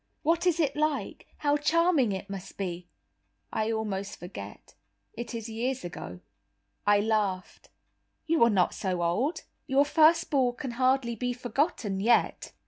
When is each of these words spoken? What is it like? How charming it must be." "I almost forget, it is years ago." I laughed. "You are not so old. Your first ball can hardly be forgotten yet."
What 0.23 0.47
is 0.47 0.59
it 0.59 0.75
like? 0.75 1.27
How 1.37 1.57
charming 1.57 2.11
it 2.11 2.27
must 2.27 2.57
be." 2.57 2.87
"I 3.53 3.71
almost 3.71 4.17
forget, 4.17 4.73
it 5.13 5.35
is 5.35 5.47
years 5.47 5.85
ago." 5.85 6.21
I 6.87 6.99
laughed. 6.99 7.69
"You 8.25 8.43
are 8.43 8.49
not 8.49 8.73
so 8.73 9.03
old. 9.03 9.43
Your 9.67 9.85
first 9.85 10.31
ball 10.31 10.53
can 10.53 10.71
hardly 10.71 11.13
be 11.15 11.33
forgotten 11.33 11.99
yet." 11.99 12.51